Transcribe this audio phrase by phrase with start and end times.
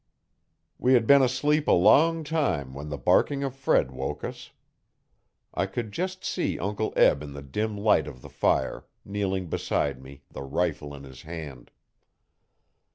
[0.79, 4.49] We had been asleep a long time when the barking of Fred woke us.
[5.53, 10.01] I could just see Uncle Eb in the dim light of the fire, kneeling beside
[10.01, 11.69] me, the rifle in his hand.